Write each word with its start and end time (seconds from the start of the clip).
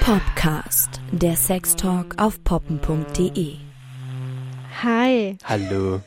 Podcast, 0.00 1.00
der 1.10 1.34
Sextalk 1.34 2.14
auf 2.22 2.44
poppen.de. 2.44 3.56
Hi. 4.84 5.36
Hallo. 5.42 6.00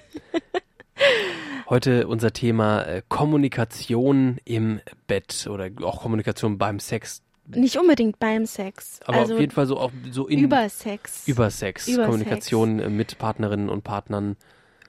Heute 1.69 2.07
unser 2.07 2.31
Thema 2.31 2.83
äh, 2.83 3.01
Kommunikation 3.09 4.37
im 4.45 4.79
Bett 5.07 5.49
oder 5.51 5.69
auch 5.81 6.01
Kommunikation 6.01 6.57
beim 6.57 6.79
Sex. 6.79 7.23
Nicht 7.47 7.77
unbedingt 7.77 8.19
beim 8.19 8.45
Sex. 8.45 9.01
Aber 9.05 9.17
also 9.17 9.33
auf 9.33 9.39
jeden 9.41 9.51
Fall 9.51 9.65
so 9.65 9.77
auch 9.77 9.91
so 10.11 10.27
in 10.27 10.39
über 10.39 10.69
Sex. 10.69 11.27
über 11.27 11.49
Sex, 11.49 11.89
Über 11.89 12.05
Kommunikation 12.05 12.79
äh, 12.79 12.87
mit 12.89 13.17
Partnerinnen 13.17 13.67
und 13.67 13.83
Partnern 13.83 14.37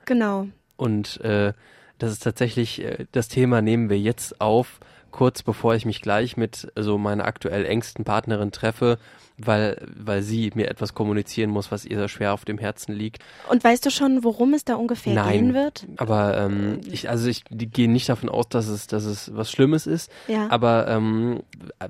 Genau. 0.08 0.48
und 0.76 1.20
äh, 1.20 1.52
das 1.98 2.12
ist 2.12 2.22
tatsächlich 2.22 2.82
äh, 2.82 3.06
das 3.12 3.28
Thema 3.28 3.60
nehmen 3.62 3.90
wir 3.90 3.98
jetzt 3.98 4.40
auf, 4.40 4.80
kurz 5.10 5.42
bevor 5.42 5.74
ich 5.74 5.84
mich 5.84 6.00
gleich 6.00 6.36
mit 6.36 6.72
so 6.76 6.98
meiner 6.98 7.26
aktuell 7.26 7.64
engsten 7.66 8.04
Partnerin 8.04 8.50
treffe, 8.50 8.98
weil 9.38 9.86
weil 9.96 10.22
sie 10.22 10.50
mir 10.54 10.68
etwas 10.68 10.94
kommunizieren 10.94 11.50
muss, 11.50 11.70
was 11.70 11.84
ihr 11.84 11.96
sehr 11.96 12.08
schwer 12.08 12.32
auf 12.32 12.44
dem 12.44 12.58
Herzen 12.58 12.92
liegt. 12.92 13.22
Und 13.48 13.62
weißt 13.62 13.84
du 13.86 13.90
schon, 13.90 14.24
worum 14.24 14.54
es 14.54 14.64
da 14.64 14.74
ungefähr 14.74 15.14
Nein. 15.14 15.32
gehen 15.32 15.54
wird? 15.54 15.86
Aber 15.96 16.36
ähm, 16.36 16.80
ich, 16.90 17.08
also 17.08 17.28
ich 17.28 17.44
gehe 17.48 17.88
nicht 17.88 18.08
davon 18.08 18.28
aus, 18.28 18.48
dass 18.48 18.68
es, 18.68 18.86
dass 18.86 19.04
es 19.04 19.34
was 19.34 19.50
Schlimmes 19.50 19.86
ist. 19.86 20.10
Ja. 20.26 20.48
Aber 20.50 20.88
ähm, 20.88 21.42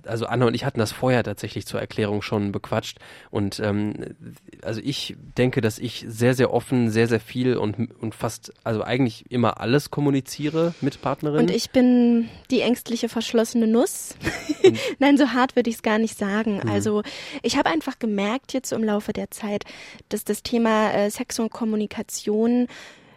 also 0.05 0.27
Anna 0.27 0.47
und 0.47 0.55
ich 0.55 0.65
hatten 0.65 0.79
das 0.79 0.92
vorher 0.92 1.25
tatsächlich 1.25 1.66
zur 1.66 1.80
Erklärung 1.80 2.23
schon 2.23 2.53
bequatscht. 2.53 2.98
Und 3.30 3.61
ähm, 3.61 3.95
also 4.62 4.80
ich 4.83 5.17
denke, 5.37 5.61
dass 5.61 5.78
ich 5.78 6.05
sehr, 6.09 6.34
sehr 6.34 6.53
offen, 6.53 6.91
sehr, 6.91 7.09
sehr 7.09 7.20
viel 7.20 7.56
und, 7.56 7.91
und 8.01 8.15
fast, 8.15 8.53
also 8.65 8.83
eigentlich 8.83 9.30
immer 9.30 9.61
alles 9.61 9.91
kommuniziere 9.91 10.75
mit 10.80 11.01
Partnerinnen. 11.01 11.47
Und 11.47 11.55
ich 11.55 11.70
bin 11.70 12.28
die 12.51 12.61
ängstliche 12.61 13.08
verschlossene 13.08 13.67
Nuss. 13.67 14.14
Nein, 14.98 15.17
so 15.17 15.28
hart 15.28 15.56
würde 15.56 15.70
ich 15.70 15.77
es 15.77 15.83
gar 15.83 15.98
nicht 15.98 16.19
sagen. 16.19 16.61
Mhm. 16.62 16.70
Also 16.70 17.03
ich 17.42 17.56
habe 17.56 17.70
einfach 17.70 17.98
gemerkt 17.98 18.53
jetzt 18.53 18.72
im 18.72 18.84
Laufe 18.84 19.12
der 19.12 19.31
Zeit, 19.31 19.64
dass 20.08 20.25
das 20.25 20.42
Thema 20.42 20.92
äh, 20.92 21.11
Sex 21.11 21.39
und 21.39 21.50
Kommunikation 21.50 22.67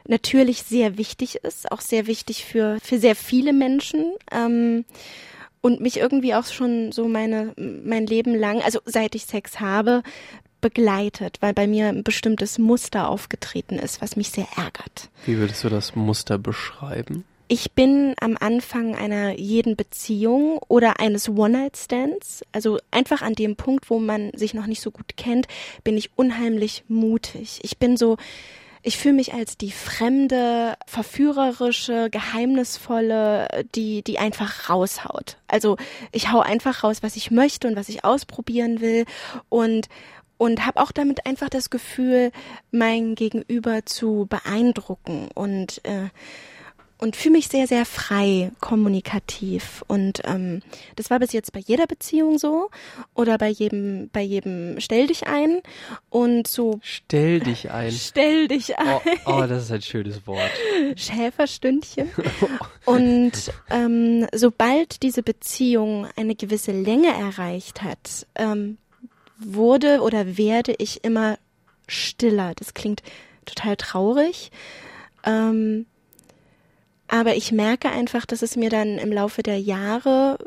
natürlich 0.08 0.64
sehr 0.64 0.98
wichtig 0.98 1.36
ist, 1.36 1.72
auch 1.72 1.82
sehr 1.82 2.08
wichtig 2.08 2.46
für, 2.46 2.78
für 2.82 3.00
sehr 3.00 3.16
viele 3.16 3.54
Menschen. 3.54 4.14
Ähm, 4.32 4.86
und 5.62 5.80
mich 5.80 5.98
irgendwie 5.98 6.34
auch 6.34 6.46
schon 6.46 6.92
so 6.92 7.08
meine, 7.08 7.54
mein 7.56 8.08
Leben 8.08 8.34
lang, 8.34 8.62
also 8.62 8.80
seit 8.86 9.14
ich 9.14 9.28
Sex 9.28 9.60
habe, 9.60 10.02
begleitet, 10.60 11.38
weil 11.42 11.54
bei 11.54 11.68
mir 11.68 11.90
ein 11.90 12.04
bestimmtes 12.04 12.58
Muster 12.60 13.10
aufgetreten 13.10 13.80
ist, 13.80 14.02
was 14.02 14.16
mich 14.16 14.30
sehr 14.30 14.48
ärgert. 14.56 15.10
Wie 15.26 15.38
würdest 15.38 15.64
du 15.64 15.70
das 15.70 15.96
Muster 15.96 16.38
beschreiben? 16.38 17.26
Ich 17.54 17.74
bin 17.74 18.16
am 18.22 18.38
Anfang 18.40 18.96
einer 18.96 19.38
jeden 19.38 19.76
Beziehung 19.76 20.60
oder 20.70 21.02
eines 21.02 21.28
One-Night-Stands, 21.28 22.46
also 22.54 22.80
einfach 22.92 23.22
an 23.22 23.34
dem 23.34 23.58
Punkt, 23.58 23.90
wo 23.90 24.00
man 24.00 24.32
sich 24.34 24.54
noch 24.54 24.68
nicht 24.68 24.80
so 24.80 24.90
gut 24.90 25.18
kennt, 25.18 25.50
bin 25.84 25.98
ich 25.98 26.12
unheimlich 26.16 26.86
mutig. 26.88 27.60
Ich 27.64 27.78
bin 27.78 27.98
so, 27.98 28.16
ich 28.84 28.98
fühle 28.98 29.16
mich 29.16 29.34
als 29.34 29.58
die 29.58 29.74
fremde, 29.74 30.76
verführerische, 30.88 32.10
geheimnisvolle, 32.10 33.66
die, 33.76 34.02
die 34.02 34.18
einfach 34.18 34.70
raushaut. 34.70 35.36
Also 35.50 35.76
ich 36.14 36.32
hau 36.32 36.40
einfach 36.40 36.86
raus, 36.86 37.00
was 37.04 37.18
ich 37.18 37.32
möchte 37.32 37.68
und 37.68 37.76
was 37.76 37.90
ich 37.90 38.06
ausprobieren 38.06 38.80
will 38.80 39.04
und 39.50 39.90
und 40.38 40.66
habe 40.66 40.82
auch 40.82 40.92
damit 40.92 41.28
einfach 41.28 41.50
das 41.50 41.70
Gefühl, 41.70 42.32
mein 42.72 43.14
Gegenüber 43.14 43.86
zu 43.86 44.26
beeindrucken 44.28 45.30
und 45.36 45.86
äh, 45.86 46.10
und 47.02 47.16
fühle 47.16 47.34
mich 47.34 47.48
sehr, 47.48 47.66
sehr 47.66 47.86
frei, 47.86 48.52
kommunikativ. 48.62 49.84
Und 49.88 50.22
ähm, 50.24 50.62
das 50.96 51.10
war 51.10 51.18
bis 51.18 51.34
jetzt 51.34 51.52
bei 51.52 51.60
jeder 51.60 51.88
Beziehung 51.88 52.38
so 52.38 52.70
oder 53.16 53.40
bei 53.40 53.50
jedem, 53.50 54.10
bei 54.14 54.22
jedem 54.22 54.80
Stell 54.80 55.08
dich 55.08 55.26
ein 55.26 55.62
und 56.12 56.48
so 56.48 56.80
Stell 56.84 57.40
dich 57.40 57.72
ein. 57.72 57.92
Stell 58.12 58.48
dich 58.48 58.78
ein, 58.78 59.00
Oh, 59.26 59.40
oh, 59.40 59.46
das 59.48 59.64
ist 59.64 59.72
ein 59.72 59.82
schönes 59.82 60.28
Wort. 60.28 60.52
Schäferstündchen. 60.96 62.10
Und 62.86 63.32
ähm, 63.70 64.28
sobald 64.34 65.02
diese 65.02 65.24
Beziehung 65.24 66.08
eine 66.16 66.36
gewisse 66.36 66.72
Länge 66.72 67.08
erreicht 67.08 67.82
hat, 67.82 68.28
ähm, 68.36 68.78
wurde 69.38 70.02
oder 70.02 70.38
werde 70.38 70.76
ich 70.78 71.04
immer 71.04 71.38
stiller. 71.88 72.54
Das 72.56 72.74
klingt 72.74 73.02
total 73.46 73.76
traurig. 73.76 74.52
Ähm, 75.24 75.86
aber 77.12 77.36
ich 77.36 77.52
merke 77.52 77.90
einfach, 77.90 78.26
dass 78.26 78.42
es 78.42 78.56
mir 78.56 78.70
dann 78.70 78.98
im 78.98 79.12
Laufe 79.12 79.44
der 79.44 79.60
Jahre 79.60 80.40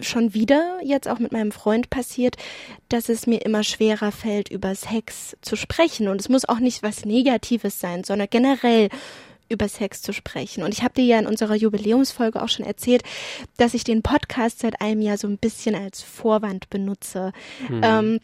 schon 0.00 0.34
wieder 0.34 0.78
jetzt 0.82 1.08
auch 1.08 1.18
mit 1.18 1.32
meinem 1.32 1.50
Freund 1.50 1.90
passiert, 1.90 2.36
dass 2.88 3.08
es 3.08 3.26
mir 3.26 3.38
immer 3.44 3.64
schwerer 3.64 4.12
fällt, 4.12 4.48
über 4.48 4.74
Sex 4.76 5.36
zu 5.42 5.56
sprechen. 5.56 6.06
Und 6.06 6.20
es 6.20 6.28
muss 6.28 6.48
auch 6.48 6.60
nicht 6.60 6.84
was 6.84 7.04
Negatives 7.04 7.80
sein, 7.80 8.04
sondern 8.04 8.28
generell 8.30 8.88
über 9.48 9.68
Sex 9.68 10.00
zu 10.00 10.12
sprechen. 10.12 10.62
Und 10.62 10.72
ich 10.72 10.84
habe 10.84 10.94
dir 10.94 11.04
ja 11.04 11.18
in 11.18 11.26
unserer 11.26 11.56
Jubiläumsfolge 11.56 12.40
auch 12.40 12.48
schon 12.48 12.66
erzählt, 12.66 13.02
dass 13.56 13.74
ich 13.74 13.82
den 13.82 14.02
Podcast 14.02 14.60
seit 14.60 14.80
einem 14.80 15.02
Jahr 15.02 15.18
so 15.18 15.26
ein 15.26 15.38
bisschen 15.38 15.74
als 15.74 16.02
Vorwand 16.02 16.70
benutze. 16.70 17.32
Ähm, 17.82 18.20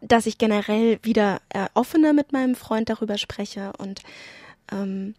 dass 0.00 0.26
ich 0.26 0.38
generell 0.38 0.98
wieder 1.02 1.40
äh, 1.50 1.66
offener 1.74 2.12
mit 2.12 2.32
meinem 2.32 2.56
Freund 2.56 2.88
darüber 2.88 3.18
spreche 3.18 3.72
und 3.78 4.02
ähm, 4.72 5.14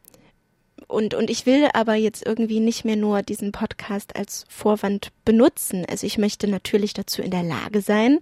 und, 0.87 1.13
und 1.13 1.29
ich 1.29 1.45
will 1.45 1.67
aber 1.73 1.95
jetzt 1.95 2.25
irgendwie 2.25 2.59
nicht 2.59 2.85
mehr 2.85 2.95
nur 2.95 3.21
diesen 3.21 3.51
Podcast 3.51 4.15
als 4.15 4.45
Vorwand 4.47 5.11
benutzen. 5.25 5.85
Also 5.89 6.07
ich 6.07 6.17
möchte 6.17 6.47
natürlich 6.47 6.93
dazu 6.93 7.21
in 7.21 7.31
der 7.31 7.43
Lage 7.43 7.81
sein, 7.81 8.19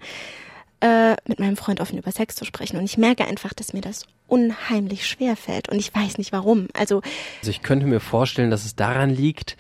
äh, 0.81 1.15
mit 1.27 1.39
meinem 1.39 1.57
Freund 1.57 1.79
offen 1.79 1.97
über 1.97 2.11
Sex 2.11 2.35
zu 2.35 2.43
sprechen. 2.43 2.77
Und 2.77 2.85
ich 2.85 2.97
merke 2.97 3.25
einfach, 3.25 3.53
dass 3.53 3.73
mir 3.73 3.81
das 3.81 4.05
unheimlich 4.27 5.07
schwer 5.07 5.35
fällt. 5.35 5.69
Und 5.69 5.77
ich 5.77 5.93
weiß 5.93 6.17
nicht 6.17 6.31
warum. 6.31 6.67
Also 6.73 7.01
Also 7.41 7.51
ich 7.51 7.61
könnte 7.61 7.85
mir 7.85 7.99
vorstellen, 7.99 8.49
dass 8.49 8.65
es 8.65 8.75
daran 8.75 9.11
liegt, 9.11 9.57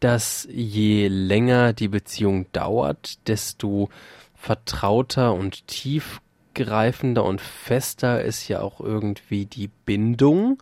dass 0.00 0.48
je 0.50 1.06
länger 1.06 1.72
die 1.72 1.88
Beziehung 1.88 2.46
dauert, 2.50 3.28
desto 3.28 3.88
vertrauter 4.34 5.32
und 5.34 5.68
tiefgreifender 5.68 7.22
und 7.24 7.40
fester 7.40 8.22
ist 8.22 8.48
ja 8.48 8.60
auch 8.60 8.80
irgendwie 8.80 9.46
die 9.46 9.68
Bindung. 9.68 10.60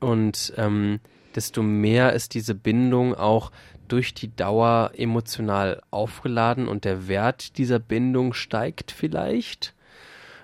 Und 0.00 0.52
ähm, 0.56 1.00
desto 1.34 1.62
mehr 1.62 2.12
ist 2.14 2.34
diese 2.34 2.54
Bindung 2.54 3.14
auch 3.14 3.50
durch 3.88 4.14
die 4.14 4.34
Dauer 4.34 4.92
emotional 4.96 5.82
aufgeladen 5.90 6.68
und 6.68 6.84
der 6.84 7.08
Wert 7.08 7.58
dieser 7.58 7.78
Bindung 7.78 8.32
steigt 8.34 8.92
vielleicht. 8.92 9.74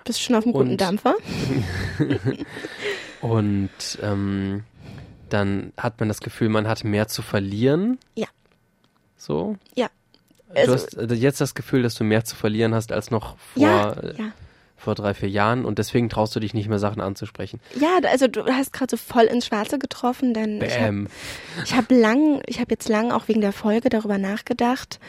bist 0.03 0.19
du 0.19 0.23
schon 0.23 0.35
auf 0.35 0.43
einem 0.43 0.53
guten 0.53 0.69
Und- 0.71 0.81
Dampfer. 0.81 1.15
Und 3.21 3.69
ähm, 4.01 4.63
dann 5.29 5.73
hat 5.77 5.99
man 5.99 6.07
das 6.09 6.19
Gefühl, 6.21 6.49
man 6.49 6.67
hat 6.67 6.83
mehr 6.83 7.07
zu 7.07 7.21
verlieren. 7.21 7.97
Ja. 8.15 8.27
So? 9.17 9.57
Ja. 9.75 9.89
du 10.49 10.55
Also- 10.59 10.73
hast 10.73 10.97
also 10.97 11.15
jetzt 11.15 11.41
das 11.41 11.55
Gefühl, 11.55 11.81
dass 11.83 11.95
du 11.95 12.03
mehr 12.03 12.23
zu 12.23 12.35
verlieren 12.35 12.73
hast 12.73 12.91
als 12.91 13.11
noch 13.11 13.37
vor, 13.37 13.61
Ja, 13.63 13.93
äh, 13.93 14.15
ja. 14.17 14.31
Vor 14.77 14.95
drei, 14.95 15.13
vier 15.13 15.29
Jahren 15.29 15.65
und 15.65 15.79
deswegen 15.79 16.07
traust 16.07 16.35
du 16.35 16.39
dich 16.39 16.53
nicht 16.53 16.69
mehr 16.69 16.79
Sachen 16.79 17.01
anzusprechen. 17.01 17.59
Ja, 17.79 17.99
also 18.09 18.27
du 18.27 18.45
hast 18.45 18.71
gerade 18.71 18.91
so 18.91 18.97
voll 18.97 19.25
ins 19.25 19.47
Schwarze 19.47 19.79
getroffen, 19.79 20.33
denn 20.33 20.61
ich 20.61 20.79
habe 20.79 21.07
hab 21.75 21.91
lang, 21.91 22.41
ich 22.45 22.59
habe 22.59 22.71
jetzt 22.71 22.87
lang 22.87 23.11
auch 23.11 23.27
wegen 23.27 23.41
der 23.41 23.53
Folge 23.53 23.89
darüber 23.89 24.17
nachgedacht 24.17 24.99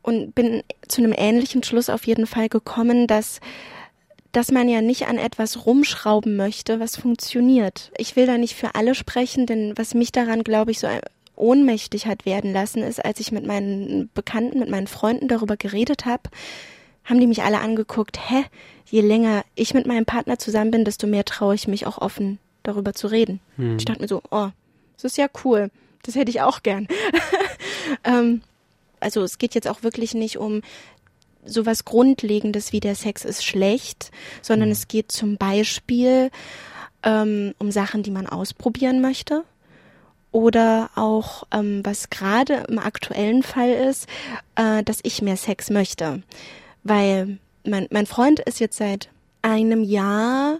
und 0.00 0.34
bin 0.34 0.62
zu 0.88 1.02
einem 1.02 1.14
ähnlichen 1.16 1.62
Schluss 1.62 1.90
auf 1.90 2.06
jeden 2.06 2.26
Fall 2.26 2.48
gekommen, 2.48 3.06
dass 3.06 3.40
dass 4.32 4.50
man 4.50 4.66
ja 4.66 4.80
nicht 4.80 5.08
an 5.08 5.18
etwas 5.18 5.66
rumschrauben 5.66 6.36
möchte, 6.36 6.80
was 6.80 6.96
funktioniert. 6.96 7.92
Ich 7.98 8.16
will 8.16 8.26
da 8.26 8.38
nicht 8.38 8.54
für 8.54 8.74
alle 8.74 8.94
sprechen, 8.94 9.44
denn 9.44 9.74
was 9.76 9.92
mich 9.92 10.10
daran, 10.10 10.42
glaube 10.42 10.70
ich, 10.70 10.80
so 10.80 10.88
ohnmächtig 11.36 12.06
hat 12.06 12.24
werden 12.24 12.52
lassen, 12.52 12.82
ist, 12.82 13.04
als 13.04 13.20
ich 13.20 13.30
mit 13.30 13.46
meinen 13.46 14.08
Bekannten, 14.14 14.58
mit 14.58 14.70
meinen 14.70 14.86
Freunden 14.86 15.28
darüber 15.28 15.58
geredet 15.58 16.06
habe, 16.06 16.30
haben 17.04 17.20
die 17.20 17.26
mich 17.26 17.42
alle 17.42 17.60
angeguckt, 17.60 18.18
hä, 18.28 18.44
je 18.86 19.00
länger 19.00 19.44
ich 19.54 19.74
mit 19.74 19.86
meinem 19.86 20.04
Partner 20.04 20.38
zusammen 20.38 20.70
bin, 20.70 20.84
desto 20.84 21.06
mehr 21.06 21.24
traue 21.24 21.54
ich 21.54 21.68
mich 21.68 21.86
auch 21.86 21.98
offen 21.98 22.38
darüber 22.62 22.92
zu 22.92 23.08
reden. 23.08 23.40
Ich 23.76 23.84
dachte 23.84 24.02
mir 24.02 24.08
so, 24.08 24.22
oh, 24.30 24.48
das 24.96 25.04
ist 25.04 25.16
ja 25.16 25.26
cool, 25.44 25.70
das 26.02 26.14
hätte 26.14 26.30
ich 26.30 26.42
auch 26.42 26.62
gern. 26.62 26.86
ähm, 28.04 28.42
also 29.00 29.22
es 29.22 29.38
geht 29.38 29.54
jetzt 29.54 29.68
auch 29.68 29.82
wirklich 29.82 30.14
nicht 30.14 30.38
um 30.38 30.62
sowas 31.44 31.84
Grundlegendes 31.84 32.72
wie 32.72 32.80
der 32.80 32.94
Sex 32.94 33.24
ist 33.24 33.44
schlecht, 33.44 34.10
sondern 34.42 34.70
es 34.70 34.88
geht 34.88 35.10
zum 35.10 35.36
Beispiel 35.36 36.30
ähm, 37.02 37.54
um 37.58 37.70
Sachen, 37.70 38.02
die 38.02 38.10
man 38.10 38.26
ausprobieren 38.26 39.00
möchte. 39.00 39.44
Oder 40.30 40.90
auch, 40.94 41.44
ähm, 41.52 41.80
was 41.84 42.08
gerade 42.08 42.64
im 42.68 42.78
aktuellen 42.78 43.42
Fall 43.42 43.70
ist, 43.70 44.08
äh, 44.54 44.82
dass 44.82 45.00
ich 45.02 45.20
mehr 45.20 45.36
Sex 45.36 45.68
möchte. 45.68 46.22
Weil 46.84 47.38
mein, 47.64 47.86
mein 47.90 48.06
Freund 48.06 48.40
ist 48.40 48.60
jetzt 48.60 48.76
seit 48.76 49.08
einem 49.42 49.82
Jahr 49.82 50.58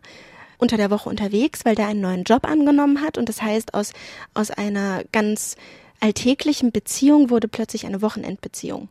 unter 0.59 0.77
der 0.77 0.91
Woche 0.91 1.09
unterwegs, 1.09 1.65
weil 1.65 1.75
der 1.75 1.89
einen 1.89 2.01
neuen 2.01 2.25
Job 2.25 2.47
angenommen 2.47 3.03
hat. 3.03 3.19
Und 3.19 3.29
das 3.29 3.43
heißt, 3.43 3.75
aus, 3.75 3.93
aus 4.35 4.51
einer 4.51 5.03
ganz 5.13 5.57
alltäglichen 6.01 6.73
Beziehung 6.73 7.31
wurde 7.31 7.49
plötzlich 7.49 7.87
eine 7.87 8.03
Wochenendbeziehung. 8.03 8.89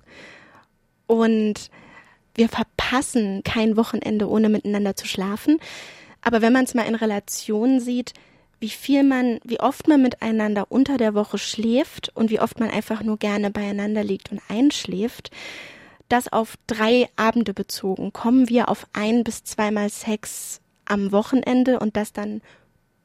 Und 1.08 1.70
wir 2.36 2.50
verpassen 2.50 3.44
kein 3.44 3.76
Wochenende, 3.76 4.30
ohne 4.30 4.50
miteinander 4.50 4.96
zu 4.96 5.08
schlafen. 5.08 5.60
Aber 6.22 6.42
wenn 6.42 6.54
man 6.54 6.66
es 6.66 6.74
mal 6.74 6.88
in 6.88 6.96
Relation 6.96 7.80
sieht, 7.80 8.14
wie 8.60 8.70
viel 8.70 9.04
man, 9.04 9.40
wie 9.44 9.60
oft 9.60 9.88
man 9.88 10.02
miteinander 10.02 10.68
unter 10.70 10.98
der 10.98 11.16
Woche 11.16 11.38
schläft 11.38 12.12
und 12.16 12.30
wie 12.30 12.40
oft 12.40 12.60
man 12.60 12.70
einfach 12.70 13.02
nur 13.02 13.18
gerne 13.18 13.50
beieinander 13.50 14.04
liegt 14.04 14.32
und 14.32 14.40
einschläft, 14.50 15.32
das 16.12 16.32
auf 16.32 16.56
drei 16.68 17.08
Abende 17.16 17.54
bezogen, 17.54 18.14
kommen 18.14 18.50
wir 18.50 18.70
auf 18.70 18.88
ein 18.94 19.24
bis 19.24 19.44
zweimal 19.44 19.90
Sex 19.90 20.62
am 20.86 21.12
Wochenende 21.12 21.80
und 21.80 21.96
das 21.96 22.14
dann 22.14 22.42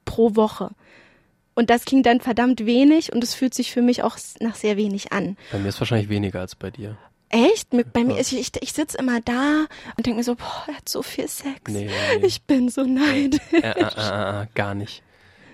pro 0.05 0.37
Woche. 0.37 0.71
Und 1.55 1.71
das 1.71 1.85
klingt 1.85 2.07
dann 2.07 2.21
verdammt 2.21 2.67
wenig 2.67 3.13
und 3.13 3.25
es 3.25 3.35
fühlt 3.35 3.55
sich 3.55 3.73
für 3.73 3.83
mich 3.83 4.03
auch 4.03 4.19
nach 4.41 4.55
sehr 4.55 4.77
wenig 4.77 5.13
an. 5.13 5.37
Bei 5.53 5.59
mir 5.59 5.69
ist 5.69 5.81
wahrscheinlich 5.81 6.09
weniger 6.09 6.41
als 6.41 6.55
bei 6.55 6.71
dir. 6.71 6.99
Echt? 7.29 7.71
Bei 7.93 8.05
mir 8.05 8.19
ist 8.19 8.33
ich, 8.33 8.53
ich 8.61 8.73
sitze 8.73 8.99
immer 8.99 9.21
da 9.21 9.67
und 9.97 10.07
denke 10.07 10.19
mir 10.19 10.25
so, 10.25 10.37
boah, 10.37 10.65
er 10.69 10.77
hat 10.77 10.89
so 10.89 11.03
viel 11.03 11.27
Sex. 11.29 11.73
Nee, 11.73 11.87
nee. 11.87 12.27
Ich 12.27 12.43
bin 12.43 12.69
so 12.69 12.85
neidisch. 12.85 13.41
Äh, 13.53 13.71
äh, 13.71 13.81
äh, 13.81 14.43
äh, 14.43 14.47
gar 14.55 14.75
nicht. 14.75 15.03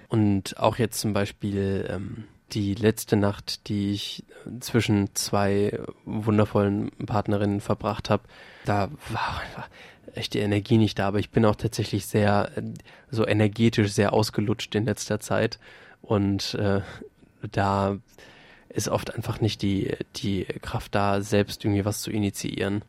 Und 0.09 0.59
auch 0.59 0.77
jetzt 0.77 1.01
zum 1.01 1.13
Beispiel 1.13 1.89
ähm, 1.91 2.25
die 2.53 2.75
letzte 2.75 3.17
Nacht, 3.17 3.69
die 3.69 3.93
ich 3.93 4.25
zwischen 4.61 5.15
zwei 5.15 5.79
wundervollen 6.05 6.91
Partnerinnen 7.07 7.61
verbracht 7.61 8.11
habe, 8.11 8.25
da 8.65 8.91
war, 9.11 9.43
echt 10.15 10.35
die 10.35 10.41
Energie 10.41 10.79
nicht 10.79 10.99
da, 10.99 11.09
aber 11.09 11.19
ich 11.19 11.31
bin 11.31 11.45
auch 11.45 11.57
tatsächlich 11.57 12.07
sehr 12.07 12.51
äh, 12.57 12.63
so 13.11 13.27
energetisch 13.27 13.93
sehr 13.93 14.13
ausgelutscht 14.13 14.75
in 14.75 14.85
letzter 14.85 15.21
Zeit 15.21 15.59
und 16.03 16.55
äh, 16.55 16.81
da 17.51 17.99
ist 18.69 18.89
oft 18.89 19.15
einfach 19.15 19.41
nicht 19.41 19.63
die, 19.63 19.97
die 20.17 20.45
Kraft 20.45 20.95
da, 20.95 21.21
selbst 21.21 21.65
irgendwie 21.65 21.85
was 21.85 22.01
zu 22.01 22.11
initiieren. 22.11 22.83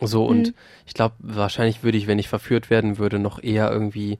So, 0.00 0.24
und 0.24 0.48
mhm. 0.48 0.54
ich 0.86 0.94
glaube, 0.94 1.14
wahrscheinlich 1.18 1.82
würde 1.82 1.98
ich, 1.98 2.06
wenn 2.06 2.18
ich 2.18 2.28
verführt 2.28 2.70
werden 2.70 2.98
würde, 2.98 3.18
noch 3.18 3.42
eher 3.42 3.70
irgendwie 3.70 4.18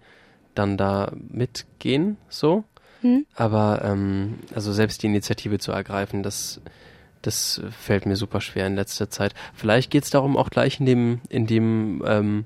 dann 0.54 0.76
da 0.76 1.12
mitgehen, 1.14 2.18
so. 2.28 2.64
Mhm. 3.02 3.26
Aber 3.34 3.82
ähm, 3.84 4.38
also 4.54 4.72
selbst 4.72 5.02
die 5.02 5.06
Initiative 5.06 5.58
zu 5.58 5.72
ergreifen, 5.72 6.22
das, 6.22 6.60
das 7.22 7.60
fällt 7.78 8.06
mir 8.06 8.16
super 8.16 8.40
schwer 8.40 8.66
in 8.66 8.76
letzter 8.76 9.10
Zeit. 9.10 9.34
Vielleicht 9.54 9.90
geht 9.90 10.04
es 10.04 10.10
darum 10.10 10.36
auch 10.36 10.50
gleich 10.50 10.80
in 10.80 10.86
dem, 10.86 11.20
in 11.28 11.46
dem 11.46 12.02
ähm, 12.06 12.44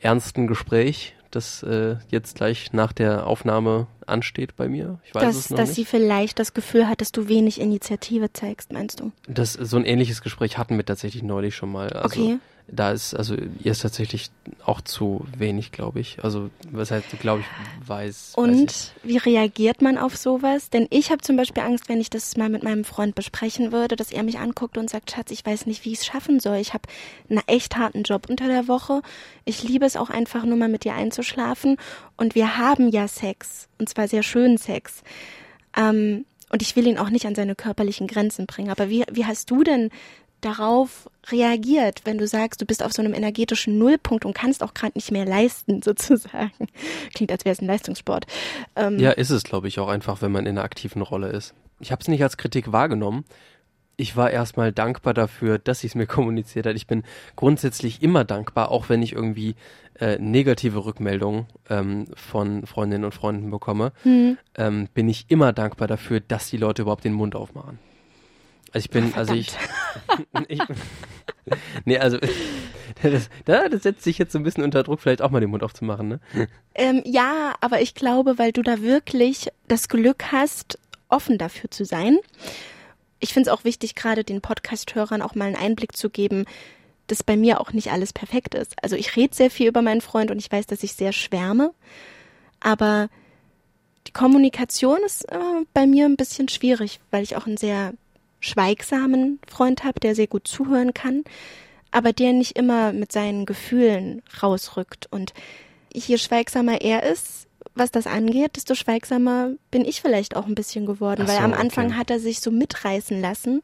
ernsten 0.00 0.46
Gespräch, 0.46 1.14
das 1.30 1.62
äh, 1.62 1.96
jetzt 2.08 2.36
gleich 2.36 2.72
nach 2.72 2.92
der 2.92 3.26
Aufnahme 3.26 3.88
ansteht 4.06 4.56
bei 4.56 4.68
mir. 4.68 4.98
Ich 5.04 5.14
weiß 5.14 5.22
dass, 5.22 5.36
es 5.36 5.50
noch 5.50 5.58
dass 5.58 5.68
nicht. 5.70 5.76
sie 5.76 5.84
vielleicht 5.84 6.38
das 6.38 6.54
Gefühl 6.54 6.88
hat, 6.88 7.00
dass 7.00 7.12
du 7.12 7.28
wenig 7.28 7.60
Initiative 7.60 8.32
zeigst, 8.32 8.72
meinst 8.72 9.00
du? 9.00 9.12
Das, 9.28 9.52
so 9.52 9.76
ein 9.76 9.84
ähnliches 9.84 10.22
Gespräch 10.22 10.58
hatten 10.58 10.76
wir 10.76 10.84
tatsächlich 10.84 11.22
neulich 11.22 11.56
schon 11.56 11.72
mal. 11.72 11.90
Also, 11.90 12.20
okay 12.20 12.38
da 12.68 12.90
ist, 12.90 13.14
also 13.14 13.36
ihr 13.36 13.70
ist 13.70 13.82
tatsächlich 13.82 14.30
auch 14.64 14.80
zu 14.80 15.24
wenig, 15.36 15.70
glaube 15.70 16.00
ich. 16.00 16.24
Also 16.24 16.50
was 16.70 16.90
heißt, 16.90 17.06
glaube 17.20 17.42
ich, 17.42 17.88
weiß. 17.88 18.32
Und 18.36 18.68
weiß 18.68 18.92
ich. 19.04 19.08
wie 19.08 19.16
reagiert 19.18 19.82
man 19.82 19.98
auf 19.98 20.16
sowas? 20.16 20.68
Denn 20.70 20.88
ich 20.90 21.12
habe 21.12 21.22
zum 21.22 21.36
Beispiel 21.36 21.62
Angst, 21.62 21.88
wenn 21.88 22.00
ich 22.00 22.10
das 22.10 22.36
mal 22.36 22.48
mit 22.48 22.64
meinem 22.64 22.84
Freund 22.84 23.14
besprechen 23.14 23.70
würde, 23.70 23.94
dass 23.94 24.10
er 24.10 24.24
mich 24.24 24.38
anguckt 24.38 24.78
und 24.78 24.90
sagt, 24.90 25.12
Schatz, 25.12 25.30
ich 25.30 25.46
weiß 25.46 25.66
nicht, 25.66 25.84
wie 25.84 25.92
ich 25.92 26.00
es 26.00 26.06
schaffen 26.06 26.40
soll. 26.40 26.56
Ich 26.56 26.74
habe 26.74 26.88
einen 27.30 27.42
echt 27.46 27.76
harten 27.76 28.02
Job 28.02 28.28
unter 28.28 28.48
der 28.48 28.66
Woche. 28.66 29.00
Ich 29.44 29.62
liebe 29.62 29.86
es 29.86 29.96
auch 29.96 30.10
einfach 30.10 30.44
nur 30.44 30.56
mal 30.56 30.68
mit 30.68 30.82
dir 30.82 30.94
einzuschlafen. 30.94 31.76
Und 32.16 32.34
wir 32.34 32.58
haben 32.58 32.88
ja 32.88 33.06
Sex. 33.06 33.68
Und 33.78 33.88
zwar 33.88 34.08
sehr 34.08 34.24
schönen 34.24 34.58
Sex. 34.58 35.04
Ähm, 35.76 36.24
und 36.50 36.62
ich 36.62 36.74
will 36.74 36.86
ihn 36.86 36.98
auch 36.98 37.10
nicht 37.10 37.26
an 37.26 37.34
seine 37.34 37.54
körperlichen 37.54 38.08
Grenzen 38.08 38.46
bringen. 38.46 38.70
Aber 38.70 38.88
wie, 38.88 39.04
wie 39.10 39.24
hast 39.24 39.50
du 39.50 39.62
denn 39.62 39.90
darauf 40.40 41.10
reagiert, 41.30 42.02
wenn 42.04 42.18
du 42.18 42.26
sagst, 42.26 42.60
du 42.60 42.66
bist 42.66 42.82
auf 42.82 42.92
so 42.92 43.02
einem 43.02 43.14
energetischen 43.14 43.78
Nullpunkt 43.78 44.24
und 44.24 44.34
kannst 44.34 44.62
auch 44.62 44.74
gerade 44.74 44.92
nicht 44.94 45.10
mehr 45.10 45.24
leisten, 45.24 45.82
sozusagen. 45.84 46.68
Klingt, 47.14 47.32
als 47.32 47.44
wäre 47.44 47.52
es 47.52 47.60
ein 47.60 47.66
Leistungssport. 47.66 48.26
Ähm, 48.76 48.98
ja, 48.98 49.10
ist 49.10 49.30
es, 49.30 49.42
glaube 49.42 49.68
ich, 49.68 49.78
auch 49.78 49.88
einfach, 49.88 50.22
wenn 50.22 50.32
man 50.32 50.46
in 50.46 50.56
einer 50.56 50.64
aktiven 50.64 51.02
Rolle 51.02 51.28
ist. 51.28 51.54
Ich 51.80 51.92
habe 51.92 52.00
es 52.00 52.08
nicht 52.08 52.22
als 52.22 52.36
Kritik 52.36 52.72
wahrgenommen. 52.72 53.24
Ich 53.98 54.14
war 54.14 54.30
erstmal 54.30 54.72
dankbar 54.72 55.14
dafür, 55.14 55.58
dass 55.58 55.80
sie 55.80 55.86
es 55.86 55.94
mir 55.94 56.06
kommuniziert 56.06 56.66
hat. 56.66 56.76
Ich 56.76 56.86
bin 56.86 57.02
grundsätzlich 57.34 58.02
immer 58.02 58.24
dankbar, 58.24 58.70
auch 58.70 58.88
wenn 58.88 59.02
ich 59.02 59.12
irgendwie 59.12 59.56
äh, 59.98 60.18
negative 60.18 60.84
Rückmeldungen 60.84 61.46
ähm, 61.70 62.06
von 62.14 62.66
Freundinnen 62.66 63.04
und 63.04 63.14
Freunden 63.14 63.50
bekomme, 63.50 63.92
mhm. 64.04 64.36
ähm, 64.54 64.88
bin 64.92 65.08
ich 65.08 65.26
immer 65.28 65.52
dankbar 65.52 65.88
dafür, 65.88 66.20
dass 66.20 66.50
die 66.50 66.58
Leute 66.58 66.82
überhaupt 66.82 67.04
den 67.04 67.14
Mund 67.14 67.34
aufmachen. 67.34 67.78
Also 68.72 68.84
ich 68.84 68.90
bin, 68.90 69.10
Ach, 69.14 69.18
also 69.18 69.34
ich, 69.34 69.52
ich 70.48 70.60
nee, 71.84 71.98
also 71.98 72.18
das, 73.02 73.28
das 73.44 73.82
setzt 73.82 74.02
sich 74.02 74.18
jetzt 74.18 74.32
so 74.32 74.38
ein 74.38 74.42
bisschen 74.42 74.64
unter 74.64 74.82
Druck, 74.82 75.00
vielleicht 75.00 75.22
auch 75.22 75.30
mal 75.30 75.40
den 75.40 75.50
Mund 75.50 75.62
aufzumachen, 75.62 76.08
ne? 76.08 76.20
Ähm, 76.74 77.02
ja, 77.04 77.54
aber 77.60 77.80
ich 77.80 77.94
glaube, 77.94 78.38
weil 78.38 78.52
du 78.52 78.62
da 78.62 78.80
wirklich 78.80 79.48
das 79.68 79.88
Glück 79.88 80.32
hast, 80.32 80.78
offen 81.08 81.38
dafür 81.38 81.70
zu 81.70 81.84
sein. 81.84 82.18
Ich 83.20 83.32
finde 83.32 83.50
es 83.50 83.56
auch 83.56 83.64
wichtig, 83.64 83.94
gerade 83.94 84.24
den 84.24 84.40
Podcast-Hörern 84.40 85.22
auch 85.22 85.34
mal 85.34 85.46
einen 85.46 85.56
Einblick 85.56 85.96
zu 85.96 86.10
geben, 86.10 86.44
dass 87.06 87.22
bei 87.22 87.36
mir 87.36 87.60
auch 87.60 87.72
nicht 87.72 87.92
alles 87.92 88.12
perfekt 88.12 88.54
ist. 88.54 88.74
Also 88.82 88.96
ich 88.96 89.16
rede 89.16 89.34
sehr 89.34 89.50
viel 89.50 89.68
über 89.68 89.82
meinen 89.82 90.00
Freund 90.00 90.30
und 90.30 90.38
ich 90.38 90.50
weiß, 90.50 90.66
dass 90.66 90.82
ich 90.82 90.94
sehr 90.94 91.12
schwärme, 91.12 91.72
aber 92.60 93.08
die 94.06 94.12
Kommunikation 94.12 94.98
ist 95.04 95.30
äh, 95.30 95.38
bei 95.72 95.86
mir 95.86 96.06
ein 96.06 96.16
bisschen 96.16 96.48
schwierig, 96.48 97.00
weil 97.10 97.22
ich 97.22 97.36
auch 97.36 97.46
ein 97.46 97.56
sehr 97.56 97.92
schweigsamen 98.46 99.40
Freund 99.48 99.84
habe, 99.84 100.00
der 100.00 100.14
sehr 100.14 100.26
gut 100.26 100.48
zuhören 100.48 100.94
kann, 100.94 101.24
aber 101.90 102.12
der 102.12 102.32
nicht 102.32 102.58
immer 102.58 102.92
mit 102.92 103.12
seinen 103.12 103.46
Gefühlen 103.46 104.22
rausrückt. 104.42 105.06
Und 105.10 105.34
je 105.92 106.18
schweigsamer 106.18 106.80
er 106.80 107.02
ist, 107.02 107.46
was 107.74 107.90
das 107.90 108.06
angeht, 108.06 108.56
desto 108.56 108.74
schweigsamer 108.74 109.50
bin 109.70 109.84
ich 109.84 110.00
vielleicht 110.00 110.36
auch 110.36 110.46
ein 110.46 110.54
bisschen 110.54 110.86
geworden, 110.86 111.26
so, 111.26 111.32
weil 111.32 111.38
am 111.38 111.52
Anfang 111.52 111.88
okay. 111.88 111.96
hat 111.96 112.10
er 112.10 112.20
sich 112.20 112.40
so 112.40 112.50
mitreißen 112.50 113.20
lassen. 113.20 113.62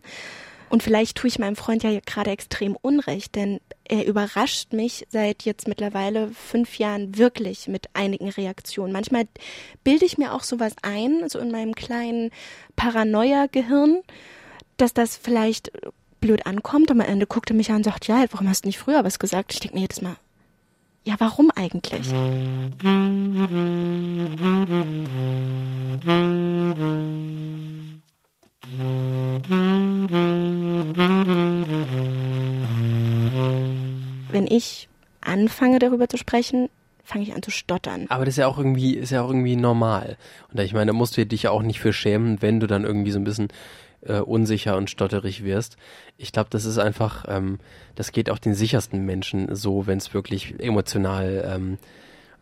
Und 0.68 0.82
vielleicht 0.82 1.18
tue 1.18 1.28
ich 1.28 1.38
meinem 1.38 1.56
Freund 1.56 1.82
ja 1.82 2.00
gerade 2.00 2.30
extrem 2.30 2.76
Unrecht, 2.80 3.34
denn 3.34 3.60
er 3.84 4.06
überrascht 4.06 4.72
mich 4.72 5.06
seit 5.10 5.42
jetzt 5.42 5.68
mittlerweile 5.68 6.28
fünf 6.28 6.78
Jahren 6.78 7.18
wirklich 7.18 7.68
mit 7.68 7.88
einigen 7.92 8.30
Reaktionen. 8.30 8.90
Manchmal 8.90 9.24
bilde 9.84 10.06
ich 10.06 10.16
mir 10.16 10.32
auch 10.32 10.42
sowas 10.42 10.72
ein, 10.80 11.28
so 11.28 11.38
in 11.40 11.50
meinem 11.50 11.74
kleinen 11.74 12.30
Paranoia-Gehirn 12.74 14.00
dass 14.76 14.94
das 14.94 15.16
vielleicht 15.16 15.72
blöd 16.20 16.46
ankommt. 16.46 16.90
Und 16.90 17.00
am 17.00 17.06
Ende 17.06 17.26
guckt 17.26 17.50
er 17.50 17.56
mich 17.56 17.70
an 17.70 17.76
und 17.76 17.84
sagt, 17.84 18.06
ja, 18.06 18.24
warum 18.30 18.48
hast 18.48 18.64
du 18.64 18.68
nicht 18.68 18.78
früher 18.78 19.04
was 19.04 19.18
gesagt? 19.18 19.52
Ich 19.52 19.60
denke 19.60 19.76
mir 19.76 19.82
jedes 19.82 20.00
Mal, 20.00 20.16
ja, 21.04 21.16
warum 21.18 21.50
eigentlich? 21.54 22.10
Wenn 34.30 34.46
ich 34.46 34.88
anfange 35.20 35.78
darüber 35.80 36.08
zu 36.08 36.16
sprechen, 36.16 36.68
fange 37.04 37.24
ich 37.24 37.34
an 37.34 37.42
zu 37.42 37.50
stottern. 37.50 38.06
Aber 38.08 38.24
das 38.24 38.34
ist 38.34 38.38
ja 38.38 38.46
auch 38.46 38.58
irgendwie, 38.58 38.94
ist 38.94 39.10
ja 39.10 39.22
auch 39.22 39.28
irgendwie 39.28 39.56
normal. 39.56 40.16
Und 40.52 40.60
ich 40.60 40.72
meine, 40.72 40.86
da 40.86 40.92
musst 40.92 41.16
du 41.16 41.26
dich 41.26 41.42
ja 41.42 41.50
auch 41.50 41.62
nicht 41.62 41.80
für 41.80 41.92
schämen, 41.92 42.40
wenn 42.42 42.60
du 42.60 42.66
dann 42.66 42.84
irgendwie 42.84 43.10
so 43.10 43.18
ein 43.18 43.24
bisschen 43.24 43.48
äh, 44.06 44.18
unsicher 44.18 44.76
und 44.76 44.90
stotterig 44.90 45.44
wirst. 45.44 45.76
Ich 46.16 46.32
glaube, 46.32 46.50
das 46.50 46.64
ist 46.64 46.78
einfach, 46.78 47.24
ähm, 47.28 47.58
das 47.94 48.12
geht 48.12 48.30
auch 48.30 48.38
den 48.38 48.54
sichersten 48.54 49.04
Menschen 49.04 49.54
so, 49.54 49.86
wenn 49.86 49.98
es 49.98 50.14
wirklich 50.14 50.58
emotional 50.58 51.44
ähm, 51.46 51.78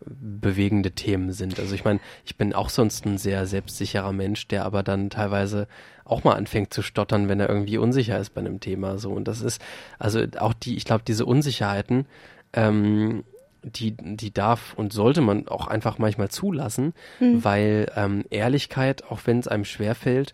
bewegende 0.05 0.91
Themen 0.91 1.31
sind. 1.31 1.59
Also 1.59 1.75
ich 1.75 1.83
meine, 1.83 1.99
ich 2.25 2.35
bin 2.35 2.53
auch 2.53 2.69
sonst 2.69 3.05
ein 3.05 3.17
sehr 3.17 3.45
selbstsicherer 3.45 4.11
Mensch, 4.13 4.47
der 4.47 4.65
aber 4.65 4.83
dann 4.83 5.09
teilweise 5.09 5.67
auch 6.05 6.23
mal 6.23 6.33
anfängt 6.33 6.73
zu 6.73 6.81
stottern, 6.81 7.29
wenn 7.29 7.39
er 7.39 7.49
irgendwie 7.49 7.77
unsicher 7.77 8.17
ist 8.19 8.33
bei 8.33 8.41
einem 8.41 8.59
Thema. 8.59 8.97
So 8.97 9.11
und 9.11 9.27
das 9.27 9.41
ist 9.41 9.61
also 9.99 10.23
auch 10.39 10.53
die, 10.53 10.75
ich 10.75 10.85
glaube, 10.85 11.03
diese 11.05 11.25
Unsicherheiten, 11.25 12.07
ähm, 12.53 13.23
die, 13.63 13.95
die 13.95 14.33
darf 14.33 14.73
und 14.75 14.91
sollte 14.91 15.21
man 15.21 15.47
auch 15.47 15.67
einfach 15.67 15.99
manchmal 15.99 16.29
zulassen, 16.29 16.93
mhm. 17.19 17.43
weil 17.43 17.91
ähm, 17.95 18.25
Ehrlichkeit, 18.31 19.03
auch 19.05 19.21
wenn 19.25 19.39
es 19.39 19.47
einem 19.47 19.65
schwerfällt, 19.65 20.33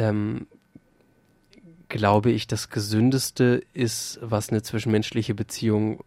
ähm, 0.00 0.46
glaube 1.88 2.30
ich, 2.30 2.46
das 2.46 2.70
Gesündeste 2.70 3.62
ist, 3.74 4.18
was 4.22 4.48
eine 4.48 4.62
zwischenmenschliche 4.62 5.34
Beziehung 5.34 6.02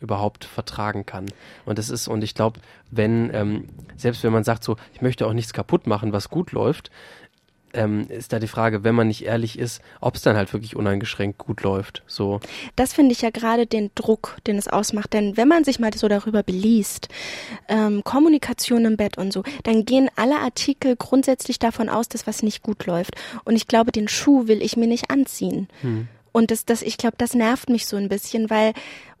überhaupt 0.00 0.44
vertragen 0.44 1.06
kann. 1.06 1.26
Und 1.66 1.78
das 1.78 1.90
ist, 1.90 2.08
und 2.08 2.24
ich 2.24 2.34
glaube, 2.34 2.60
wenn, 2.90 3.32
ähm, 3.32 3.68
selbst 3.96 4.24
wenn 4.24 4.32
man 4.32 4.44
sagt 4.44 4.64
so, 4.64 4.76
ich 4.94 5.02
möchte 5.02 5.26
auch 5.26 5.34
nichts 5.34 5.52
kaputt 5.52 5.86
machen, 5.86 6.12
was 6.12 6.30
gut 6.30 6.52
läuft, 6.52 6.90
ähm, 7.72 8.06
ist 8.08 8.32
da 8.32 8.38
die 8.38 8.48
Frage, 8.48 8.84
wenn 8.84 8.94
man 8.94 9.08
nicht 9.08 9.24
ehrlich 9.24 9.58
ist, 9.58 9.80
ob 10.00 10.16
es 10.16 10.22
dann 10.22 10.36
halt 10.36 10.52
wirklich 10.52 10.76
uneingeschränkt 10.76 11.38
gut 11.38 11.62
läuft. 11.62 12.02
So. 12.06 12.40
Das 12.76 12.92
finde 12.92 13.12
ich 13.12 13.22
ja 13.22 13.30
gerade 13.30 13.66
den 13.66 13.90
Druck, 13.94 14.38
den 14.46 14.58
es 14.58 14.68
ausmacht. 14.68 15.12
Denn 15.12 15.36
wenn 15.36 15.48
man 15.48 15.64
sich 15.64 15.78
mal 15.78 15.92
so 15.94 16.08
darüber 16.08 16.42
beliest, 16.42 17.08
ähm, 17.68 18.02
Kommunikation 18.04 18.84
im 18.84 18.96
Bett 18.96 19.18
und 19.18 19.32
so, 19.32 19.42
dann 19.64 19.84
gehen 19.84 20.10
alle 20.16 20.38
Artikel 20.38 20.96
grundsätzlich 20.96 21.58
davon 21.58 21.88
aus, 21.88 22.08
dass 22.08 22.26
was 22.26 22.42
nicht 22.42 22.62
gut 22.62 22.86
läuft. 22.86 23.14
Und 23.44 23.56
ich 23.56 23.66
glaube, 23.66 23.92
den 23.92 24.08
Schuh 24.08 24.46
will 24.46 24.62
ich 24.62 24.76
mir 24.76 24.86
nicht 24.86 25.10
anziehen. 25.10 25.68
Hm. 25.82 26.08
Und 26.32 26.50
das, 26.50 26.64
das, 26.64 26.82
ich 26.82 26.96
glaube, 26.96 27.16
das 27.18 27.34
nervt 27.34 27.68
mich 27.70 27.86
so 27.86 27.96
ein 27.96 28.08
bisschen, 28.08 28.50
weil 28.50 28.72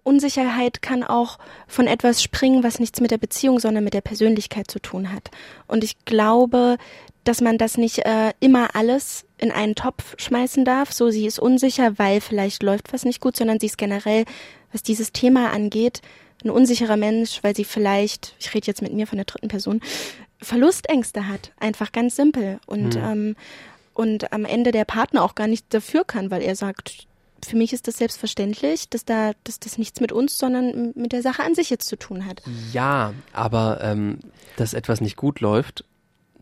Unsicherheit 0.02 0.82
kann 0.82 1.02
auch 1.02 1.38
von 1.66 1.86
etwas 1.86 2.22
springen, 2.22 2.62
was 2.62 2.78
nichts 2.78 3.00
mit 3.00 3.10
der 3.10 3.18
Beziehung, 3.18 3.58
sondern 3.60 3.84
mit 3.84 3.94
der 3.94 4.00
Persönlichkeit 4.00 4.70
zu 4.70 4.80
tun 4.80 5.12
hat. 5.12 5.30
Und 5.66 5.84
ich 5.84 6.04
glaube, 6.04 6.76
dass 7.24 7.40
man 7.40 7.58
das 7.58 7.76
nicht 7.76 7.98
äh, 8.06 8.32
immer 8.40 8.74
alles 8.74 9.26
in 9.38 9.52
einen 9.52 9.74
Topf 9.74 10.14
schmeißen 10.18 10.64
darf. 10.64 10.92
So, 10.92 11.10
sie 11.10 11.26
ist 11.26 11.38
unsicher, 11.38 11.98
weil 11.98 12.20
vielleicht 12.20 12.62
läuft 12.62 12.92
was 12.92 13.04
nicht 13.04 13.20
gut, 13.20 13.36
sondern 13.36 13.60
sie 13.60 13.66
ist 13.66 13.78
generell, 13.78 14.24
was 14.72 14.82
dieses 14.82 15.12
Thema 15.12 15.50
angeht, 15.50 16.00
ein 16.42 16.50
unsicherer 16.50 16.96
Mensch, 16.96 17.40
weil 17.42 17.54
sie 17.54 17.64
vielleicht, 17.64 18.34
ich 18.38 18.54
rede 18.54 18.66
jetzt 18.66 18.82
mit 18.82 18.94
mir 18.94 19.06
von 19.06 19.18
der 19.18 19.26
dritten 19.26 19.48
Person, 19.48 19.80
Verlustängste 20.42 21.28
hat. 21.28 21.52
Einfach 21.58 21.92
ganz 21.92 22.16
simpel. 22.16 22.60
Und, 22.66 22.96
mhm. 22.96 23.02
ähm, 23.02 23.36
und 23.92 24.32
am 24.32 24.46
Ende 24.46 24.72
der 24.72 24.86
Partner 24.86 25.22
auch 25.22 25.34
gar 25.34 25.46
nicht 25.46 25.66
dafür 25.74 26.04
kann, 26.04 26.30
weil 26.30 26.42
er 26.42 26.56
sagt, 26.56 27.06
für 27.44 27.56
mich 27.56 27.72
ist 27.72 27.88
das 27.88 27.98
selbstverständlich, 27.98 28.88
dass 28.88 29.04
da, 29.04 29.32
dass 29.44 29.60
das 29.60 29.78
nichts 29.78 30.00
mit 30.00 30.12
uns, 30.12 30.38
sondern 30.38 30.92
mit 30.94 31.12
der 31.12 31.22
Sache 31.22 31.42
an 31.42 31.54
sich 31.54 31.70
jetzt 31.70 31.88
zu 31.88 31.96
tun 31.96 32.26
hat. 32.26 32.42
Ja, 32.72 33.12
aber 33.32 33.80
ähm, 33.82 34.18
dass 34.56 34.74
etwas 34.74 35.00
nicht 35.00 35.16
gut 35.16 35.40
läuft, 35.40 35.84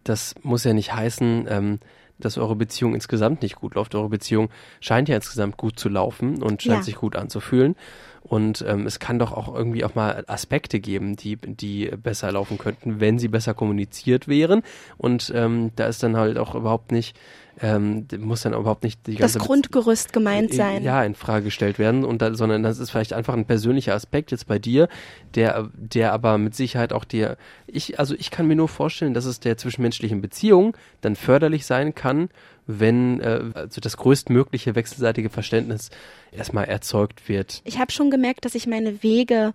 das 0.05 0.35
muss 0.43 0.65
ja 0.65 0.73
nicht 0.73 0.95
heißen, 0.95 1.47
ähm, 1.49 1.81
dass 2.19 2.39
eure 2.39 2.57
Beziehung 2.57 2.95
insgesamt 2.95 3.43
nicht 3.43 3.57
gut 3.57 3.75
läuft. 3.75 3.95
Eure 3.95 4.09
Beziehung 4.09 4.51
scheint 4.81 5.09
ja 5.09 5.17
insgesamt 5.17 5.57
gut 5.57 5.79
zu 5.79 5.89
laufen 5.89 6.43
und 6.43 6.63
scheint 6.63 6.79
ja. 6.79 6.83
sich 6.83 6.97
gut 6.97 7.17
anzufühlen. 7.17 7.77
Und 8.23 8.65
ähm, 8.67 8.87
es 8.87 8.99
kann 8.99 9.19
doch 9.19 9.33
auch 9.33 9.55
irgendwie 9.55 9.85
auch 9.85 9.95
mal 9.95 10.25
Aspekte 10.27 10.81
geben, 10.81 11.17
die, 11.17 11.37
die 11.37 11.87
besser 11.87 12.31
laufen 12.33 12.59
könnten, 12.59 13.01
wenn 13.01 13.19
sie 13.19 13.29
besser 13.29 13.55
kommuniziert 13.55 14.29
wären. 14.29 14.63
Und 14.99 15.33
ähm, 15.35 15.71
da 15.77 15.87
ist 15.87 16.03
dann 16.03 16.17
halt 16.17 16.37
auch 16.37 16.55
überhaupt 16.55 16.93
nicht 16.93 17.17
ähm, 17.61 18.07
muss 18.19 18.43
dann 18.43 18.55
überhaupt 18.55 18.83
nicht 18.83 19.07
die 19.07 19.17
ganze 19.17 19.39
das 19.39 19.47
Grundgerüst 19.47 20.13
gemeint 20.13 20.53
sein. 20.55 20.83
Ja, 20.83 21.03
in 21.03 21.15
Frage 21.15 21.45
gestellt 21.45 21.79
werden 21.79 22.05
und 22.05 22.23
da, 22.23 22.35
sondern 22.35 22.63
das 22.63 22.79
ist 22.79 22.91
vielleicht 22.91 23.13
einfach 23.13 23.35
ein 23.35 23.47
persönlicher 23.47 23.95
Aspekt 23.95 24.31
jetzt 24.31 24.47
bei 24.47 24.59
dir, 24.59 24.89
der 25.35 25.69
der 25.75 26.13
aber 26.13 26.39
mit 26.39 26.55
Sicherheit 26.55 26.93
auch 26.93 27.05
dir 27.05 27.37
ich 27.67 27.99
also 27.99 28.15
ich 28.15 28.31
kann 28.31 28.47
mir 28.47 28.57
nur 28.57 28.69
vorstellen, 28.69 29.15
dass 29.15 29.25
es 29.25 29.41
der 29.41 29.57
zwischenmenschlichen 29.57 30.21
Beziehung 30.21 30.77
dann 31.01 31.17
förderlich 31.17 31.67
sein 31.67 31.95
kann, 31.95 32.29
wenn 32.67 33.21
äh, 33.21 33.43
also 33.55 33.81
das 33.81 33.97
größtmögliche 33.97 34.75
wechselseitige 34.75 35.31
Verständnis 35.31 35.91
erstmal 36.31 36.67
erzeugt 36.67 37.29
wird. 37.29 37.63
Ich 37.65 37.79
habe 37.79 37.91
schon 37.91 38.11
gemerkt, 38.11 38.45
dass 38.45 38.55
ich 38.55 38.67
meine 38.67 39.03
Wege 39.03 39.53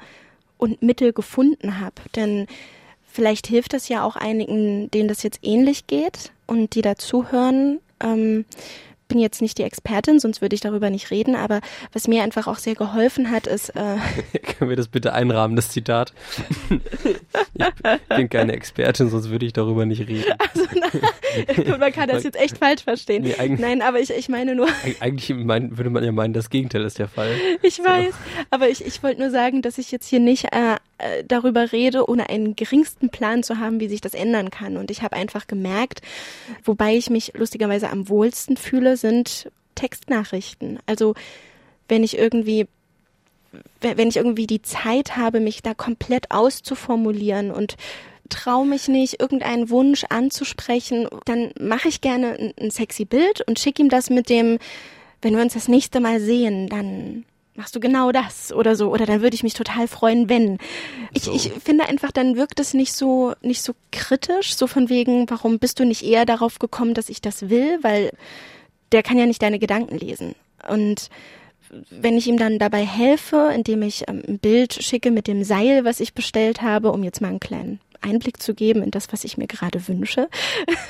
und 0.57 0.81
Mittel 0.81 1.13
gefunden 1.13 1.79
habe, 1.79 1.95
denn 2.15 2.47
vielleicht 3.05 3.47
hilft 3.47 3.73
es 3.73 3.87
ja 3.87 4.03
auch 4.03 4.15
einigen, 4.15 4.89
denen 4.91 5.07
das 5.07 5.23
jetzt 5.23 5.39
ähnlich 5.43 5.87
geht 5.87 6.31
und 6.47 6.75
die 6.75 6.81
dazuhören. 6.81 7.79
Ähm, 8.03 8.45
bin 9.13 9.19
jetzt 9.19 9.41
nicht 9.41 9.59
die 9.59 9.63
Expertin, 9.63 10.19
sonst 10.19 10.41
würde 10.41 10.55
ich 10.55 10.61
darüber 10.61 10.89
nicht 10.89 11.11
reden, 11.11 11.35
aber 11.35 11.61
was 11.91 12.07
mir 12.07 12.23
einfach 12.23 12.47
auch 12.47 12.57
sehr 12.57 12.73
geholfen 12.73 13.29
hat, 13.29 13.45
ist. 13.47 13.69
Äh 13.69 13.97
Können 14.57 14.69
wir 14.69 14.75
das 14.75 14.87
bitte 14.87 15.13
einrahmen, 15.13 15.55
das 15.55 15.69
Zitat? 15.69 16.13
ich 17.53 18.15
bin 18.15 18.29
keine 18.29 18.53
Expertin, 18.53 19.09
sonst 19.09 19.29
würde 19.29 19.45
ich 19.45 19.53
darüber 19.53 19.85
nicht 19.85 20.07
reden. 20.07 20.33
Also, 20.39 20.67
na, 21.67 21.77
man 21.77 21.91
kann 21.91 22.09
das 22.09 22.23
jetzt 22.23 22.39
echt 22.39 22.57
falsch 22.57 22.83
verstehen. 22.83 23.23
Nee, 23.23 23.55
Nein, 23.59 23.81
aber 23.83 23.99
ich, 23.99 24.09
ich 24.09 24.29
meine 24.29 24.55
nur. 24.55 24.67
Eigentlich 24.99 25.29
mein, 25.37 25.77
würde 25.77 25.91
man 25.91 26.03
ja 26.03 26.11
meinen, 26.11 26.33
das 26.33 26.49
Gegenteil 26.49 26.83
ist 26.83 26.97
der 26.97 27.07
Fall. 27.07 27.35
Ich 27.61 27.79
weiß, 27.79 28.13
aber 28.49 28.69
ich, 28.69 28.83
ich 28.83 29.03
wollte 29.03 29.21
nur 29.21 29.29
sagen, 29.29 29.61
dass 29.61 29.77
ich 29.77 29.91
jetzt 29.91 30.07
hier 30.07 30.19
nicht 30.19 30.45
äh, 30.45 30.77
äh, 30.97 31.23
darüber 31.27 31.71
rede, 31.71 32.09
ohne 32.09 32.29
einen 32.29 32.55
geringsten 32.55 33.09
Plan 33.09 33.43
zu 33.43 33.59
haben, 33.59 33.79
wie 33.79 33.87
sich 33.87 34.01
das 34.01 34.13
ändern 34.13 34.49
kann. 34.49 34.77
Und 34.77 34.91
ich 34.91 35.01
habe 35.01 35.15
einfach 35.15 35.47
gemerkt, 35.47 36.01
wobei 36.63 36.95
ich 36.95 37.09
mich 37.09 37.33
lustigerweise 37.35 37.89
am 37.89 38.09
wohlsten 38.09 38.57
fühle, 38.57 38.97
sind 38.97 39.51
Textnachrichten. 39.75 40.79
Also 40.85 41.15
wenn 41.87 42.03
ich 42.03 42.17
irgendwie 42.17 42.67
wenn 43.81 44.07
ich 44.07 44.17
irgendwie 44.17 44.47
die 44.47 44.63
Zeit 44.63 45.15
habe, 45.15 45.39
mich 45.39 45.61
da 45.61 45.75
komplett 45.75 46.31
auszuformulieren 46.31 47.51
und 47.51 47.75
traue 48.29 48.65
mich 48.65 48.87
nicht, 48.87 49.19
irgendeinen 49.19 49.69
Wunsch 49.69 50.05
anzusprechen, 50.09 51.07
dann 51.25 51.51
mache 51.59 51.87
ich 51.87 52.01
gerne 52.01 52.37
ein, 52.39 52.53
ein 52.59 52.71
sexy 52.71 53.05
Bild 53.05 53.41
und 53.41 53.59
schicke 53.59 53.83
ihm 53.83 53.89
das 53.89 54.09
mit 54.09 54.29
dem, 54.29 54.57
wenn 55.21 55.35
wir 55.35 55.43
uns 55.43 55.53
das 55.53 55.67
nächste 55.67 55.99
Mal 55.99 56.19
sehen, 56.19 56.67
dann 56.67 57.25
machst 57.55 57.75
du 57.75 57.79
genau 57.79 58.11
das 58.11 58.51
oder 58.51 58.75
so 58.75 58.91
oder 58.91 59.05
dann 59.05 59.21
würde 59.21 59.35
ich 59.35 59.43
mich 59.43 59.53
total 59.53 59.87
freuen, 59.87 60.29
wenn. 60.29 60.57
Ich, 61.13 61.23
so. 61.23 61.33
ich 61.33 61.51
finde 61.63 61.87
einfach, 61.87 62.11
dann 62.11 62.35
wirkt 62.35 62.59
es 62.59 62.73
nicht 62.73 62.93
so 62.93 63.33
nicht 63.41 63.61
so 63.61 63.73
kritisch, 63.91 64.55
so 64.55 64.67
von 64.67 64.89
wegen, 64.89 65.29
warum 65.29 65.59
bist 65.59 65.79
du 65.79 65.85
nicht 65.85 66.03
eher 66.03 66.25
darauf 66.25 66.59
gekommen, 66.59 66.93
dass 66.93 67.09
ich 67.09 67.21
das 67.21 67.49
will, 67.49 67.79
weil 67.81 68.11
der 68.91 69.03
kann 69.03 69.17
ja 69.17 69.25
nicht 69.25 69.41
deine 69.41 69.59
Gedanken 69.59 69.97
lesen 69.97 70.35
und 70.67 71.09
wenn 71.89 72.17
ich 72.17 72.27
ihm 72.27 72.37
dann 72.37 72.59
dabei 72.59 72.85
helfe, 72.85 73.51
indem 73.53 73.81
ich 73.81 74.07
ähm, 74.07 74.21
ein 74.27 74.39
Bild 74.39 74.73
schicke 74.73 75.11
mit 75.11 75.27
dem 75.27 75.43
Seil, 75.43 75.85
was 75.85 75.99
ich 75.99 76.13
bestellt 76.13 76.61
habe, 76.61 76.91
um 76.91 77.03
jetzt 77.03 77.21
mal 77.21 77.29
einen 77.29 77.39
kleinen 77.39 77.79
Einblick 78.01 78.41
zu 78.41 78.53
geben 78.53 78.83
in 78.83 78.91
das, 78.91 79.11
was 79.11 79.23
ich 79.23 79.37
mir 79.37 79.47
gerade 79.47 79.87
wünsche. 79.87 80.29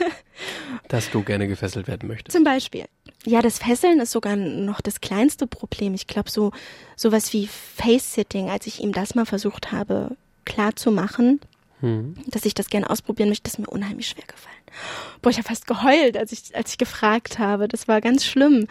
Dass 0.88 1.12
du 1.12 1.24
gerne 1.24 1.48
gefesselt 1.48 1.88
werden 1.88 2.08
möchtest. 2.08 2.36
Zum 2.36 2.44
Beispiel. 2.44 2.86
Ja, 3.26 3.42
das 3.42 3.60
Fesseln 3.60 4.00
ist 4.00 4.12
sogar 4.12 4.36
noch 4.36 4.82
das 4.82 5.02
kleinste 5.02 5.48
Problem. 5.48 5.94
Ich 5.94 6.08
glaube, 6.08 6.30
so 6.30 6.52
sowas 6.96 7.34
wie 7.34 7.48
Face-Sitting, 7.48 8.50
als 8.50 8.68
ich 8.68 8.82
ihm 8.82 8.92
das 8.92 9.16
mal 9.16 9.26
versucht 9.26 9.72
habe 9.72 10.16
klar 10.46 10.76
zu 10.76 10.92
machen, 10.92 11.40
hm. 11.80 12.16
dass 12.28 12.46
ich 12.46 12.54
das 12.54 12.70
gerne 12.70 12.90
ausprobieren 12.90 13.30
möchte, 13.30 13.50
ist 13.50 13.60
mir 13.60 13.68
unheimlich 13.68 14.10
schwer 14.10 14.26
gefallen. 14.28 14.54
Boah, 15.22 15.30
ich 15.30 15.38
habe 15.38 15.48
fast 15.48 15.68
geheult, 15.68 16.18
als 16.18 16.32
ich, 16.32 16.56
als 16.56 16.72
ich 16.72 16.78
gefragt 16.78 17.40
habe. 17.40 17.68
Das 17.68 17.88
war 17.88 18.02
ganz 18.02 18.26
schlimm, 18.26 18.68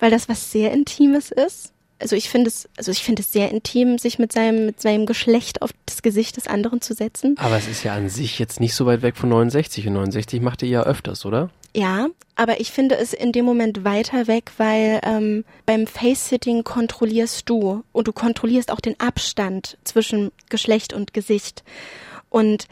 weil 0.00 0.10
das 0.10 0.28
was 0.28 0.52
sehr 0.52 0.72
Intimes 0.72 1.30
ist 1.30 1.74
also 2.00 2.16
ich 2.16 2.28
finde 2.28 2.48
es, 2.48 2.68
also 2.76 2.90
ich 2.90 3.02
finde 3.02 3.22
es 3.22 3.32
sehr 3.32 3.50
intim, 3.50 3.98
sich 3.98 4.18
mit 4.18 4.32
seinem, 4.32 4.66
mit 4.66 4.80
seinem 4.80 5.06
Geschlecht 5.06 5.62
auf 5.62 5.70
das 5.86 6.02
Gesicht 6.02 6.36
des 6.36 6.46
anderen 6.46 6.80
zu 6.80 6.94
setzen. 6.94 7.36
Aber 7.38 7.56
es 7.56 7.68
ist 7.68 7.82
ja 7.82 7.94
an 7.94 8.08
sich 8.08 8.38
jetzt 8.38 8.60
nicht 8.60 8.74
so 8.74 8.86
weit 8.86 9.02
weg 9.02 9.16
von 9.16 9.28
69 9.28 9.86
und 9.86 9.94
69 9.94 10.40
macht 10.40 10.62
ihr 10.62 10.68
ja 10.68 10.82
öfters, 10.82 11.24
oder? 11.24 11.50
Ja, 11.74 12.08
aber 12.36 12.60
ich 12.60 12.70
finde 12.70 12.96
es 12.96 13.12
in 13.12 13.32
dem 13.32 13.44
Moment 13.44 13.84
weiter 13.84 14.26
weg, 14.28 14.52
weil 14.58 15.00
ähm, 15.02 15.44
beim 15.66 15.86
Face-Sitting 15.86 16.62
kontrollierst 16.62 17.48
du 17.48 17.82
und 17.92 18.06
du 18.06 18.12
kontrollierst 18.12 18.70
auch 18.70 18.80
den 18.80 18.98
Abstand 19.00 19.76
zwischen 19.82 20.30
Geschlecht 20.48 20.92
und 20.92 21.14
Gesicht. 21.14 21.64
Und 22.30 22.68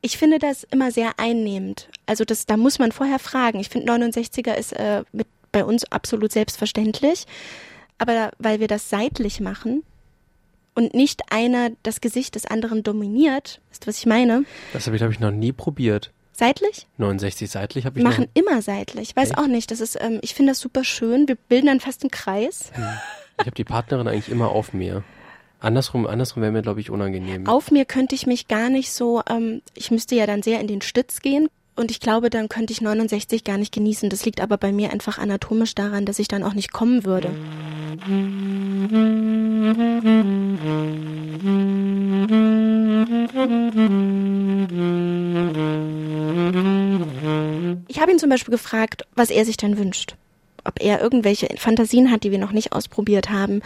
ich 0.00 0.18
finde 0.18 0.40
das 0.40 0.64
immer 0.64 0.90
sehr 0.90 1.12
einnehmend. 1.18 1.88
Also 2.06 2.24
das, 2.24 2.46
da 2.46 2.56
muss 2.56 2.80
man 2.80 2.90
vorher 2.90 3.20
fragen. 3.20 3.60
Ich 3.60 3.68
finde 3.68 3.92
69er 3.92 4.54
ist 4.54 4.72
äh, 4.72 5.04
mit, 5.12 5.28
bei 5.52 5.64
uns 5.64 5.84
absolut 5.84 6.32
selbstverständlich 6.32 7.26
aber 8.02 8.32
weil 8.38 8.58
wir 8.58 8.66
das 8.66 8.90
seitlich 8.90 9.40
machen 9.40 9.84
und 10.74 10.92
nicht 10.92 11.30
einer 11.30 11.70
das 11.84 12.00
Gesicht 12.00 12.34
des 12.34 12.46
anderen 12.46 12.82
dominiert, 12.82 13.60
ist 13.70 13.86
was 13.86 13.98
ich 13.98 14.06
meine? 14.06 14.44
Das 14.72 14.86
habe 14.86 14.96
ich, 14.96 15.00
glaube 15.00 15.12
ich, 15.12 15.20
noch 15.20 15.30
nie 15.30 15.52
probiert. 15.52 16.10
Seitlich? 16.32 16.86
69 16.96 17.50
seitlich 17.50 17.84
habe 17.84 17.98
ich 17.98 18.04
Machen 18.04 18.24
noch... 18.34 18.42
immer 18.42 18.62
seitlich. 18.62 19.10
Ich 19.10 19.16
weiß 19.16 19.30
Echt? 19.30 19.38
auch 19.38 19.46
nicht. 19.46 19.70
Das 19.70 19.80
ist, 19.80 19.98
ähm, 20.00 20.18
ich 20.22 20.34
finde 20.34 20.52
das 20.52 20.60
super 20.60 20.82
schön. 20.82 21.28
Wir 21.28 21.36
bilden 21.36 21.66
dann 21.66 21.80
fast 21.80 22.02
einen 22.02 22.10
Kreis. 22.10 22.70
Hm. 22.72 22.84
Ich 23.38 23.46
habe 23.46 23.54
die 23.54 23.64
Partnerin 23.64 24.08
eigentlich 24.08 24.30
immer 24.30 24.48
auf 24.50 24.72
mir. 24.72 25.02
Andersrum, 25.60 26.06
andersrum 26.06 26.42
wäre 26.42 26.52
mir, 26.52 26.62
glaube 26.62 26.80
ich, 26.80 26.90
unangenehm. 26.90 27.46
Auf 27.46 27.70
mir 27.70 27.84
könnte 27.84 28.14
ich 28.14 28.26
mich 28.26 28.48
gar 28.48 28.68
nicht 28.68 28.92
so, 28.92 29.22
ähm, 29.28 29.62
ich 29.74 29.90
müsste 29.90 30.14
ja 30.14 30.26
dann 30.26 30.42
sehr 30.42 30.60
in 30.60 30.66
den 30.66 30.80
Stütz 30.80 31.20
gehen. 31.20 31.48
Und 31.74 31.90
ich 31.90 32.00
glaube, 32.00 32.28
dann 32.30 32.48
könnte 32.48 32.72
ich 32.72 32.80
69 32.80 33.44
gar 33.44 33.58
nicht 33.58 33.72
genießen. 33.72 34.10
Das 34.10 34.24
liegt 34.24 34.40
aber 34.40 34.58
bei 34.58 34.72
mir 34.72 34.92
einfach 34.92 35.18
anatomisch 35.18 35.74
daran, 35.74 36.04
dass 36.04 36.18
ich 36.18 36.28
dann 36.28 36.42
auch 36.42 36.54
nicht 36.54 36.72
kommen 36.72 37.04
würde. 37.04 37.30
Ich 47.92 48.00
habe 48.00 48.10
ihn 48.10 48.18
zum 48.18 48.30
Beispiel 48.30 48.52
gefragt, 48.52 49.04
was 49.16 49.28
er 49.28 49.44
sich 49.44 49.58
denn 49.58 49.76
wünscht. 49.76 50.16
Ob 50.64 50.80
er 50.80 51.02
irgendwelche 51.02 51.48
Fantasien 51.58 52.10
hat, 52.10 52.24
die 52.24 52.30
wir 52.30 52.38
noch 52.38 52.52
nicht 52.52 52.72
ausprobiert 52.72 53.28
haben. 53.28 53.60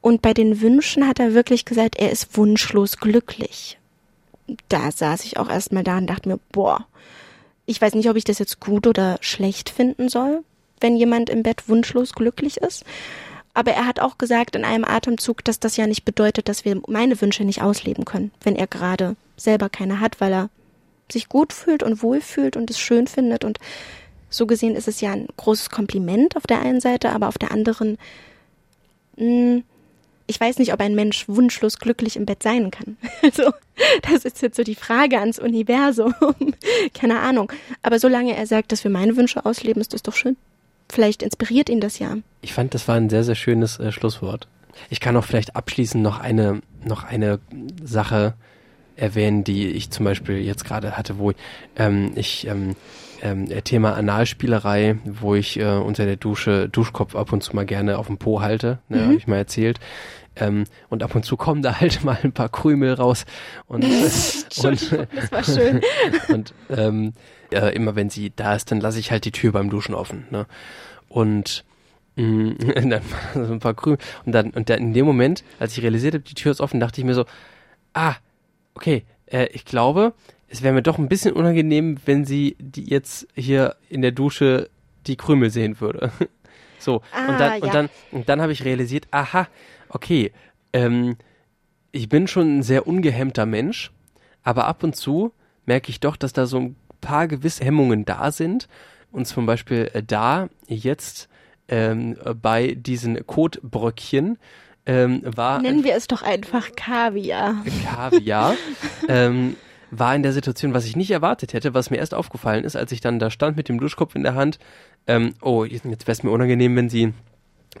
Und 0.00 0.22
bei 0.22 0.32
den 0.32 0.62
Wünschen 0.62 1.06
hat 1.06 1.20
er 1.20 1.34
wirklich 1.34 1.66
gesagt, 1.66 1.96
er 1.98 2.10
ist 2.10 2.38
wunschlos 2.38 2.96
glücklich. 2.96 3.76
Da 4.70 4.90
saß 4.90 5.22
ich 5.26 5.36
auch 5.36 5.50
erstmal 5.50 5.84
da 5.84 5.98
und 5.98 6.06
dachte 6.06 6.30
mir, 6.30 6.40
boah, 6.50 6.86
ich 7.66 7.78
weiß 7.78 7.92
nicht, 7.92 8.08
ob 8.08 8.16
ich 8.16 8.24
das 8.24 8.38
jetzt 8.38 8.58
gut 8.58 8.86
oder 8.86 9.18
schlecht 9.20 9.68
finden 9.68 10.08
soll, 10.08 10.44
wenn 10.80 10.96
jemand 10.96 11.28
im 11.28 11.42
Bett 11.42 11.68
wunschlos 11.68 12.14
glücklich 12.14 12.56
ist. 12.56 12.86
Aber 13.52 13.72
er 13.72 13.84
hat 13.84 14.00
auch 14.00 14.16
gesagt 14.16 14.56
in 14.56 14.64
einem 14.64 14.86
Atemzug, 14.86 15.44
dass 15.44 15.60
das 15.60 15.76
ja 15.76 15.86
nicht 15.86 16.06
bedeutet, 16.06 16.48
dass 16.48 16.64
wir 16.64 16.80
meine 16.86 17.20
Wünsche 17.20 17.44
nicht 17.44 17.60
ausleben 17.60 18.06
können, 18.06 18.30
wenn 18.42 18.56
er 18.56 18.66
gerade 18.66 19.14
selber 19.36 19.68
keine 19.68 20.00
hat, 20.00 20.22
weil 20.22 20.32
er 20.32 20.50
sich 21.12 21.28
gut 21.28 21.52
fühlt 21.52 21.82
und 21.82 22.02
wohl 22.02 22.20
fühlt 22.20 22.56
und 22.56 22.70
es 22.70 22.78
schön 22.78 23.06
findet. 23.06 23.44
Und 23.44 23.58
so 24.30 24.46
gesehen 24.46 24.76
ist 24.76 24.88
es 24.88 25.00
ja 25.00 25.12
ein 25.12 25.28
großes 25.36 25.70
Kompliment 25.70 26.36
auf 26.36 26.46
der 26.46 26.60
einen 26.60 26.80
Seite, 26.80 27.10
aber 27.10 27.28
auf 27.28 27.38
der 27.38 27.52
anderen, 27.52 27.98
hm, 29.16 29.64
ich 30.26 30.38
weiß 30.38 30.58
nicht, 30.58 30.74
ob 30.74 30.80
ein 30.80 30.94
Mensch 30.94 31.26
wunschlos 31.28 31.78
glücklich 31.78 32.16
im 32.16 32.26
Bett 32.26 32.42
sein 32.42 32.70
kann. 32.70 32.96
Also, 33.22 33.52
das 34.02 34.24
ist 34.24 34.42
jetzt 34.42 34.56
so 34.56 34.64
die 34.64 34.74
Frage 34.74 35.18
ans 35.18 35.38
Universum. 35.38 36.14
Keine 36.94 37.20
Ahnung. 37.20 37.52
Aber 37.82 37.98
solange 37.98 38.36
er 38.36 38.46
sagt, 38.46 38.72
dass 38.72 38.84
wir 38.84 38.90
meine 38.90 39.16
Wünsche 39.16 39.46
ausleben, 39.46 39.80
ist 39.80 39.94
das 39.94 40.02
doch 40.02 40.14
schön. 40.14 40.36
Vielleicht 40.88 41.22
inspiriert 41.22 41.68
ihn 41.68 41.80
das 41.80 41.98
ja. 41.98 42.16
Ich 42.42 42.52
fand, 42.52 42.74
das 42.74 42.88
war 42.88 42.96
ein 42.96 43.10
sehr, 43.10 43.24
sehr 43.24 43.34
schönes 43.34 43.78
äh, 43.78 43.92
Schlusswort. 43.92 44.48
Ich 44.90 45.00
kann 45.00 45.16
auch 45.16 45.24
vielleicht 45.24 45.56
abschließend 45.56 46.02
noch 46.02 46.18
eine, 46.18 46.60
noch 46.84 47.04
eine 47.04 47.40
Sache 47.82 48.34
erwähnen, 48.98 49.44
die 49.44 49.68
ich 49.68 49.90
zum 49.90 50.04
Beispiel 50.04 50.38
jetzt 50.38 50.64
gerade 50.64 50.96
hatte, 50.96 51.18
wo 51.18 51.32
ähm, 51.76 52.12
ich 52.14 52.46
ähm, 52.46 52.76
ähm, 53.22 53.46
Thema 53.64 53.94
Analspielerei, 53.94 54.98
wo 55.04 55.34
ich 55.34 55.58
äh, 55.58 55.64
unter 55.64 56.04
der 56.04 56.16
Dusche 56.16 56.68
Duschkopf 56.68 57.14
ab 57.16 57.32
und 57.32 57.42
zu 57.42 57.54
mal 57.54 57.66
gerne 57.66 57.98
auf 57.98 58.06
dem 58.06 58.18
Po 58.18 58.40
halte, 58.40 58.78
ne, 58.88 58.98
mhm. 58.98 59.04
habe 59.04 59.14
ich 59.14 59.26
mal 59.26 59.36
erzählt. 59.36 59.80
Ähm, 60.36 60.64
und 60.88 61.02
ab 61.02 61.14
und 61.14 61.24
zu 61.24 61.36
kommen 61.36 61.62
da 61.62 61.80
halt 61.80 62.04
mal 62.04 62.18
ein 62.22 62.32
paar 62.32 62.48
Krümel 62.48 62.94
raus. 62.94 63.24
Und, 63.66 63.84
und 64.64 64.92
das 64.92 65.32
war 65.32 65.44
schön. 65.44 65.80
und 66.28 66.54
ähm, 66.70 67.12
äh, 67.50 67.74
immer 67.74 67.96
wenn 67.96 68.10
sie 68.10 68.32
da 68.34 68.54
ist, 68.54 68.70
dann 68.70 68.80
lasse 68.80 68.98
ich 68.98 69.10
halt 69.10 69.24
die 69.24 69.32
Tür 69.32 69.52
beim 69.52 69.70
Duschen 69.70 69.94
offen. 69.94 70.26
Ne? 70.30 70.46
Und 71.08 71.64
mh, 72.16 72.54
dann 72.74 73.02
so 73.34 73.52
ein 73.52 73.60
paar 73.60 73.74
Krümel. 73.74 73.98
Und 74.24 74.32
dann, 74.32 74.50
und 74.50 74.70
dann 74.70 74.78
in 74.78 74.92
dem 74.92 75.06
Moment, 75.06 75.42
als 75.58 75.76
ich 75.76 75.82
realisiert 75.82 76.14
habe, 76.14 76.24
die 76.24 76.34
Tür 76.34 76.52
ist 76.52 76.60
offen, 76.60 76.78
dachte 76.78 77.00
ich 77.00 77.04
mir 77.04 77.14
so, 77.14 77.24
ah, 77.94 78.14
okay, 78.74 79.04
äh, 79.26 79.46
ich 79.52 79.64
glaube, 79.64 80.14
es 80.48 80.62
wäre 80.62 80.74
mir 80.74 80.82
doch 80.82 80.98
ein 80.98 81.08
bisschen 81.08 81.34
unangenehm, 81.34 81.98
wenn 82.06 82.24
sie 82.24 82.56
die 82.58 82.88
jetzt 82.88 83.28
hier 83.34 83.76
in 83.88 84.02
der 84.02 84.12
Dusche 84.12 84.70
die 85.06 85.16
Krümel 85.16 85.50
sehen 85.50 85.80
würde. 85.80 86.10
so, 86.78 87.02
ah, 87.12 87.28
und 87.28 87.40
dann, 87.40 87.58
ja. 87.58 87.64
und 87.64 87.74
dann, 87.74 87.90
und 88.12 88.28
dann 88.28 88.40
habe 88.40 88.52
ich 88.52 88.64
realisiert, 88.64 89.08
aha, 89.10 89.48
okay, 89.88 90.32
ähm, 90.72 91.16
ich 91.92 92.08
bin 92.08 92.26
schon 92.26 92.58
ein 92.58 92.62
sehr 92.62 92.86
ungehemmter 92.86 93.46
Mensch, 93.46 93.90
aber 94.42 94.66
ab 94.66 94.82
und 94.82 94.96
zu 94.96 95.32
merke 95.66 95.90
ich 95.90 96.00
doch, 96.00 96.16
dass 96.16 96.32
da 96.32 96.46
so 96.46 96.58
ein 96.58 96.76
paar 97.00 97.28
gewisse 97.28 97.64
Hemmungen 97.64 98.04
da 98.04 98.30
sind. 98.32 98.68
Und 99.10 99.26
zum 99.26 99.46
Beispiel 99.46 99.90
äh, 99.92 100.02
da 100.02 100.48
jetzt 100.66 101.28
ähm, 101.68 102.16
bei 102.40 102.74
diesen 102.74 103.26
Kotbröckchen 103.26 104.38
ähm, 104.88 105.22
war. 105.24 105.62
Nennen 105.62 105.84
wir 105.84 105.94
es 105.94 106.08
doch 106.08 106.22
einfach 106.22 106.74
Kaviar. 106.74 107.64
Kaviar. 107.84 108.54
ähm, 109.08 109.56
war 109.90 110.14
in 110.14 110.22
der 110.22 110.32
Situation, 110.32 110.74
was 110.74 110.84
ich 110.84 110.96
nicht 110.96 111.10
erwartet 111.10 111.52
hätte, 111.52 111.72
was 111.74 111.90
mir 111.90 111.98
erst 111.98 112.14
aufgefallen 112.14 112.64
ist, 112.64 112.76
als 112.76 112.92
ich 112.92 113.00
dann 113.00 113.18
da 113.18 113.30
stand 113.30 113.56
mit 113.56 113.68
dem 113.68 113.78
Duschkopf 113.78 114.14
in 114.14 114.22
der 114.22 114.34
Hand. 114.34 114.58
Ähm, 115.06 115.34
oh, 115.40 115.64
jetzt 115.64 115.84
wäre 115.84 116.12
es 116.12 116.22
mir 116.22 116.30
unangenehm, 116.30 116.74
wenn 116.76 116.88
sie 116.88 117.14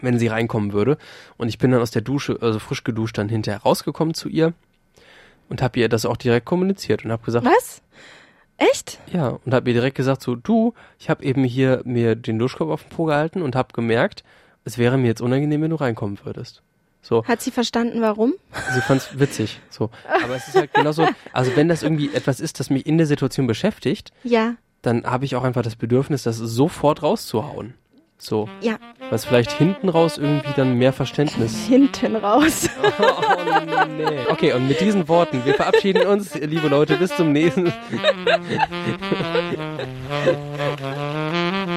wenn 0.00 0.18
sie 0.18 0.28
reinkommen 0.28 0.72
würde. 0.72 0.98
Und 1.38 1.48
ich 1.48 1.58
bin 1.58 1.70
dann 1.70 1.80
aus 1.80 1.90
der 1.90 2.02
Dusche, 2.02 2.38
also 2.40 2.58
frisch 2.58 2.84
geduscht, 2.84 3.18
dann 3.18 3.28
hinterher 3.28 3.62
rausgekommen 3.62 4.14
zu 4.14 4.28
ihr 4.28 4.52
und 5.48 5.62
habe 5.62 5.80
ihr 5.80 5.88
das 5.88 6.04
auch 6.04 6.16
direkt 6.16 6.46
kommuniziert 6.46 7.04
und 7.04 7.10
habe 7.10 7.24
gesagt. 7.24 7.46
Was? 7.46 7.82
Echt? 8.58 8.98
Ja, 9.12 9.38
und 9.44 9.54
habe 9.54 9.70
ihr 9.70 9.74
direkt 9.74 9.96
gesagt, 9.96 10.22
so 10.22 10.34
du, 10.34 10.74
ich 10.98 11.08
habe 11.10 11.24
eben 11.24 11.44
hier 11.44 11.80
mir 11.84 12.16
den 12.16 12.38
Duschkopf 12.38 12.70
auf 12.70 12.82
den 12.82 12.90
Po 12.90 13.04
gehalten 13.04 13.40
und 13.40 13.56
habe 13.56 13.72
gemerkt, 13.72 14.24
es 14.64 14.78
wäre 14.78 14.98
mir 14.98 15.06
jetzt 15.06 15.20
unangenehm, 15.20 15.62
wenn 15.62 15.70
du 15.70 15.76
reinkommen 15.76 16.18
würdest. 16.24 16.62
So. 17.02 17.24
Hat 17.24 17.40
sie 17.40 17.50
verstanden, 17.50 18.00
warum? 18.00 18.34
Sie 18.74 18.80
fand 18.80 19.00
es 19.00 19.18
witzig. 19.18 19.60
So. 19.70 19.90
Aber 20.24 20.36
es 20.36 20.48
ist 20.48 20.56
halt 20.56 20.74
genauso, 20.74 21.06
also 21.32 21.56
wenn 21.56 21.68
das 21.68 21.82
irgendwie 21.82 22.12
etwas 22.12 22.40
ist, 22.40 22.60
das 22.60 22.70
mich 22.70 22.86
in 22.86 22.98
der 22.98 23.06
Situation 23.06 23.46
beschäftigt, 23.46 24.12
ja. 24.24 24.54
dann 24.82 25.04
habe 25.04 25.24
ich 25.24 25.36
auch 25.36 25.44
einfach 25.44 25.62
das 25.62 25.76
Bedürfnis, 25.76 26.24
das 26.24 26.36
sofort 26.36 27.02
rauszuhauen. 27.02 27.74
So. 28.20 28.48
Ja. 28.60 28.78
Was 29.10 29.24
vielleicht 29.24 29.52
hinten 29.52 29.88
raus 29.88 30.18
irgendwie 30.18 30.52
dann 30.56 30.74
mehr 30.74 30.92
Verständnis. 30.92 31.56
Hinten 31.68 32.16
raus. 32.16 32.68
Oh, 32.82 32.90
oh, 33.02 33.84
nee. 33.86 34.26
Okay, 34.28 34.52
und 34.52 34.66
mit 34.66 34.80
diesen 34.80 35.06
Worten, 35.08 35.44
wir 35.44 35.54
verabschieden 35.54 36.04
uns, 36.06 36.34
liebe 36.34 36.66
Leute, 36.66 36.96
bis 36.96 37.14
zum 37.16 37.32
nächsten. 37.32 37.72